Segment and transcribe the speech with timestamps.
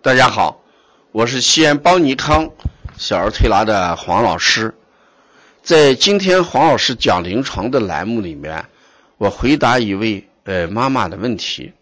[0.00, 0.62] 大家好，
[1.10, 2.52] 我是西安邦尼康
[2.96, 4.72] 小儿推拿的黄老师。
[5.60, 8.64] 在今天黄老师讲临床的栏目里面，
[9.16, 11.72] 我回答一位呃妈妈的问题。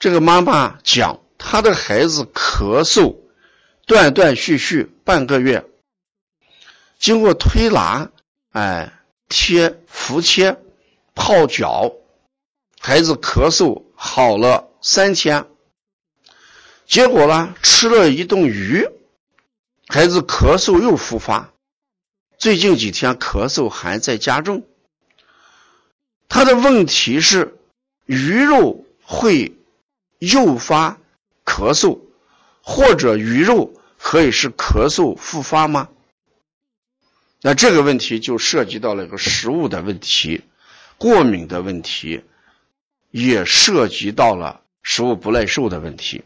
[0.00, 3.18] 这个妈妈讲，她的孩子咳嗽
[3.86, 5.64] 断断续续半个月，
[6.98, 8.10] 经过推拿，
[8.50, 8.92] 哎，
[9.28, 10.60] 贴敷贴、
[11.14, 11.92] 泡脚，
[12.80, 15.46] 孩子咳嗽好了三天。
[16.90, 18.84] 结果呢，吃了一顿鱼，
[19.86, 21.52] 孩子咳嗽又复发，
[22.36, 24.66] 最近几天咳嗽还在加重。
[26.28, 27.56] 他的问题是，
[28.06, 29.56] 鱼肉会
[30.18, 30.98] 诱发
[31.44, 32.00] 咳嗽，
[32.60, 35.90] 或者鱼肉可以是咳嗽复发吗？
[37.40, 40.42] 那这个问题就涉及到了一个食物的问题，
[40.98, 42.24] 过敏的问题，
[43.12, 46.24] 也涉及到了食物不耐受的问题。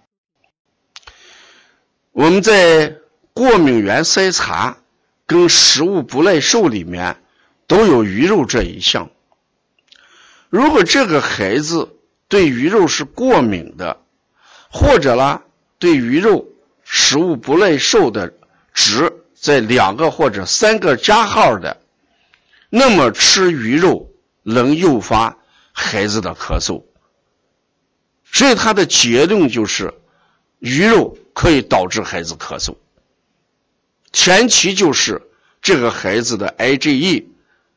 [2.15, 2.99] 我们在
[3.33, 4.79] 过敏原筛查
[5.27, 7.21] 跟食物不耐受里面
[7.67, 9.11] 都有鱼肉这一项。
[10.49, 11.99] 如果这个孩子
[12.29, 14.01] 对鱼肉是过敏的，
[14.71, 15.43] 或者呢
[15.81, 16.47] 对鱼肉
[16.85, 18.33] 食物不耐受的
[18.73, 21.81] 值在两个或者三个加号的，
[22.71, 24.09] 那么吃鱼肉
[24.45, 25.37] 能诱发
[25.73, 26.85] 孩子的咳嗽。
[28.25, 29.93] 所以他的结论就是
[30.61, 31.19] 鱼肉。
[31.35, 32.77] 可以导致孩子咳嗽，
[34.13, 35.21] 前提就是
[35.61, 37.25] 这个孩子的 IgE，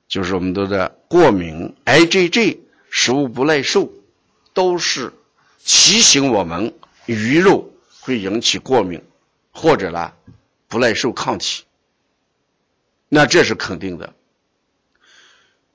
[0.08, 2.60] 就是我们说的过敏 IgG，
[2.92, 3.92] 食物不耐受，
[4.54, 5.12] 都是
[5.66, 6.76] 提醒我们
[7.08, 9.02] 鱼肉会引起过敏，
[9.52, 10.14] 或者呢
[10.68, 11.64] 不耐受抗体，
[13.10, 14.14] 那这是肯定的。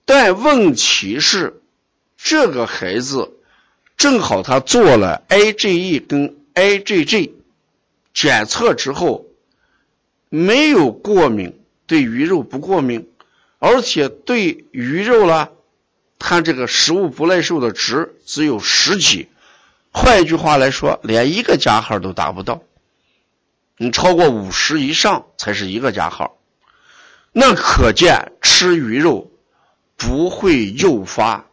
[0.04, 1.60] 但问题是，
[2.16, 3.32] 这个孩子
[3.96, 7.32] 正好他做了 IgE 跟 IgG。
[8.14, 9.26] 检测之后
[10.28, 13.10] 没有过敏，对鱼肉不过敏，
[13.58, 15.48] 而且对鱼肉呢，
[16.18, 19.28] 它这个食物不耐受的值只有十几，
[19.92, 22.62] 换一句话来说，连一个加号都达不到。
[23.78, 26.36] 你超过五十以上才是一个加号，
[27.32, 29.30] 那可见吃鱼肉
[29.96, 31.46] 不会诱发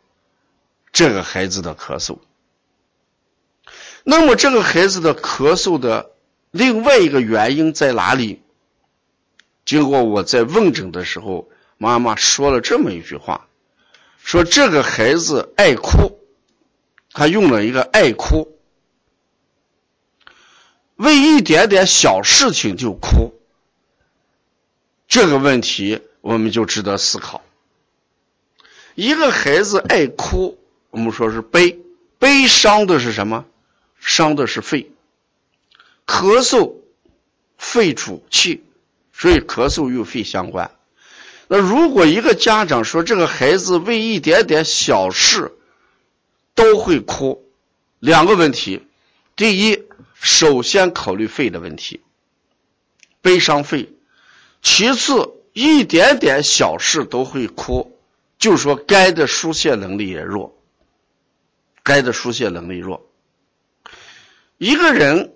[0.91, 2.20] 这个孩子的咳嗽。
[4.03, 6.12] 那么这个孩子的咳嗽的。
[6.52, 8.42] 另外一个原因在哪里？
[9.66, 13.48] 经过我在问诊的时候，妈妈说了这么一句话：
[14.24, 16.20] 说这个孩子爱哭，
[17.12, 18.58] 他用了一个爱哭，
[20.96, 23.34] 为一点点小事情就哭。
[25.08, 27.44] 这个问题我们就值得思考。
[28.96, 30.58] 一个孩子爱哭，
[30.90, 31.80] 我们说是悲，
[32.18, 33.46] 悲伤的是什么？
[34.00, 34.92] 伤的是肺。
[36.09, 36.74] 咳嗽，
[37.56, 38.64] 肺主气，
[39.14, 40.72] 所以咳嗽与肺相关。
[41.47, 45.52] 那如果一个家长说这个孩子为一点点小事
[46.56, 47.46] 都会哭，
[48.00, 48.81] 两个问题：
[49.36, 49.84] 第一，
[50.16, 52.02] 首先考虑肺的问题，
[53.22, 53.90] 悲伤肺；
[54.64, 57.96] 其次，一点点小事都会哭，
[58.40, 60.58] 就说肝的疏泄能力也弱，
[61.84, 63.08] 肝的疏泄能力弱。
[64.58, 65.36] 一个人。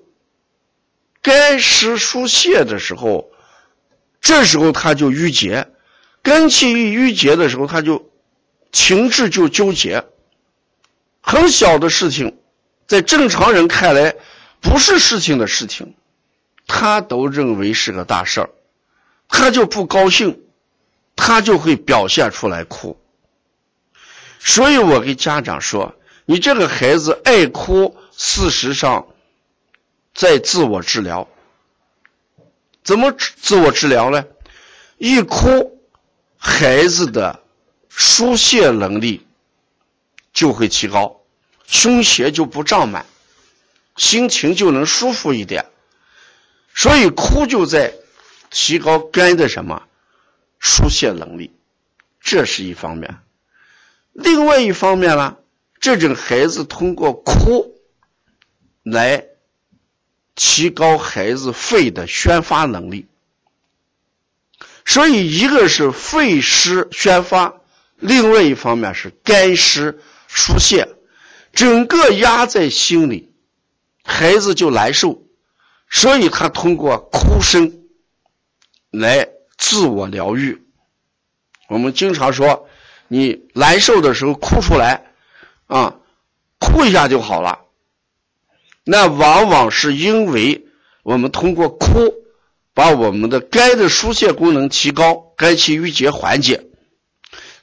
[1.24, 3.32] 肝湿疏泄的时候，
[4.20, 5.70] 这时候他就郁结，
[6.22, 8.12] 肝气一郁结的时候，他就
[8.74, 10.04] 情志就纠结。
[11.22, 12.38] 很小的事情，
[12.88, 14.16] 在正常人看来
[14.60, 15.96] 不是事情的事情，
[16.68, 18.50] 他都认为是个大事儿，
[19.30, 20.42] 他就不高兴，
[21.16, 23.00] 他就会表现出来哭。
[24.40, 25.96] 所以我给家长说
[26.28, 29.08] ：“你这个孩子爱哭，事实上。”
[30.14, 31.28] 在自我治疗，
[32.84, 34.26] 怎么自我治疗呢？
[34.98, 35.82] 一哭，
[36.38, 37.42] 孩子的
[37.90, 39.26] 疏泄能力
[40.32, 41.22] 就会提高，
[41.66, 43.08] 胸胁就不胀满，
[43.98, 45.66] 心情就能舒服一点。
[46.76, 47.96] 所以哭就在
[48.52, 49.88] 提高肝的什么
[50.60, 51.52] 疏泄能力，
[52.22, 53.18] 这是一方面。
[54.12, 55.38] 另外一方面呢，
[55.80, 57.82] 这种孩子通过哭
[58.84, 59.26] 来。
[60.36, 63.06] 提高孩子肺的宣发能力，
[64.86, 67.62] 所以一个是肺湿宣发，
[67.98, 70.88] 另外一方面是肝湿疏泄，
[71.54, 73.32] 整个压在心里，
[74.04, 75.22] 孩子就难受，
[75.90, 77.84] 所以他通过哭声
[78.90, 80.64] 来自我疗愈。
[81.70, 82.68] 我们经常说，
[83.08, 85.14] 你难受的时候哭出来，
[85.68, 85.96] 啊，
[86.60, 87.63] 哭一下就好了。
[88.84, 90.66] 那往往是因为
[91.04, 92.14] 我们通过哭，
[92.74, 96.58] 把我们的肝的疏泄功能提高，肝气郁结缓解；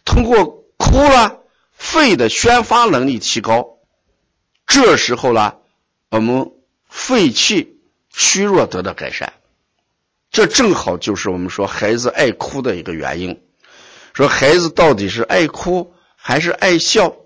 [0.04, 1.40] 通过哭了，
[1.72, 3.78] 肺的宣发能力提高。
[4.66, 5.56] 这时候呢，
[6.10, 6.52] 我们
[6.88, 9.32] 肺气虚弱得到改善。
[10.30, 13.42] 这正好就是我们说孩子爱哭的一个原因。
[14.12, 17.16] 说孩子到底是爱哭还是爱笑，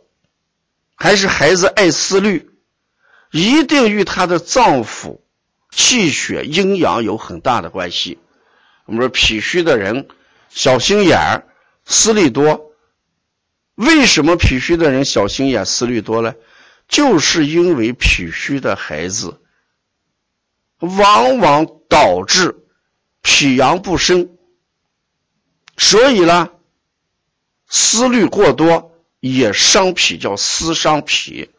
[0.94, 2.50] 还是孩子爱思虑，
[3.34, 5.18] 一定与他的脏腑、
[5.72, 8.20] 气血、阴阳有很大的关系。
[8.84, 10.06] 我们说脾虚的人
[10.50, 11.48] 小心眼儿、
[11.84, 12.70] 思虑多，
[13.74, 16.36] 为什么脾虚的人小心眼、思虑多呢？
[16.86, 19.40] 就是因为脾虚的孩子
[20.78, 22.64] 往往导致
[23.20, 24.30] 脾阳不生，
[25.76, 26.50] 所以呢。
[27.66, 31.50] 思虑过多也伤脾，叫思伤脾。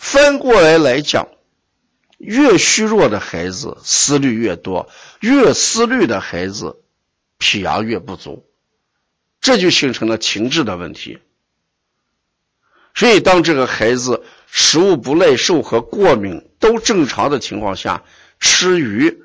[0.00, 1.28] 翻过来来讲，
[2.16, 4.88] 越虚弱的孩子思虑越多，
[5.20, 6.80] 越思虑的孩子
[7.36, 8.46] 脾阳越不足，
[9.42, 11.18] 这就形成了情志的问题。
[12.94, 18.02] 所以，当这个孩子食物不耐受和过敏都正常的情况下，
[18.40, 19.22] 吃鱼，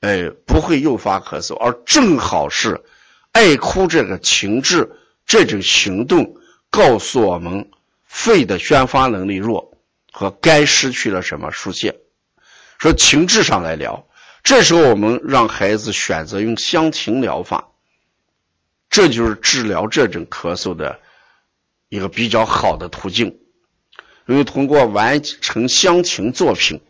[0.00, 2.82] 哎，不会诱发咳嗽，而正好是
[3.30, 4.90] 爱哭这个情志。
[5.24, 6.36] 这种行动
[6.68, 7.70] 告诉我们，
[8.04, 9.75] 肺的宣发能力弱，
[10.18, 12.00] 和肝失去了什么疏泄。
[12.78, 14.08] 说情志上来聊，
[14.42, 17.68] 这时候我们让孩子选择用香芹疗法，
[18.88, 21.00] 这就是治疗这种咳嗽的
[21.90, 23.38] 一个比较好的途径。
[24.24, 26.80] 因为通过完成香芹作品，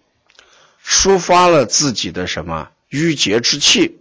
[0.87, 3.99] 抒发了自己的什么郁结之气，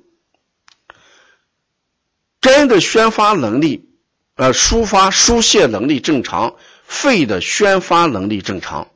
[2.40, 3.90] 肝的宣发能力。
[4.36, 8.92] 呃，抒发疏泄能力正常，肺的宣发能力正常，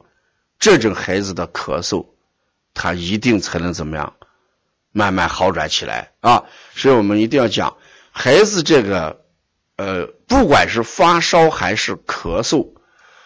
[0.59, 2.07] 这种孩子的咳嗽，
[2.73, 4.13] 他一定才能怎么样，
[4.91, 6.43] 慢慢好转起来啊！
[6.75, 7.77] 所以我们一定要讲，
[8.11, 9.23] 孩子这个，
[9.77, 12.73] 呃，不管是发烧还是咳嗽，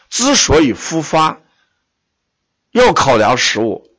[0.09, 1.41] 之所以复发，
[2.71, 3.89] 要考量食物，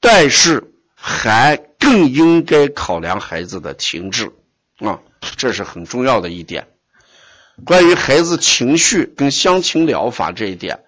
[0.00, 4.32] 但是还更应该考量孩子的情志
[4.78, 5.00] 啊，
[5.36, 6.68] 这是很重要的一点。
[7.64, 10.84] 关于孩子情绪跟乡情疗法这一点，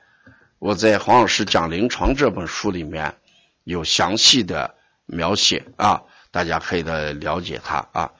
[0.59, 3.17] 我在黄老师讲临床这本书里面
[3.65, 4.75] 有详细的
[5.05, 8.13] 描写啊，大家可以的了解它啊。